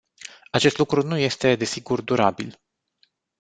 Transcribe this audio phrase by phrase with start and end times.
[0.51, 2.59] Acest lucru nu este, desigur, durabil.